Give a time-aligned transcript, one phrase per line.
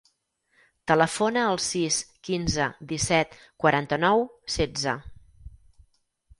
[0.91, 1.99] Telefona al sis,
[2.29, 4.27] quinze, disset, quaranta-nou,
[4.59, 4.99] setze.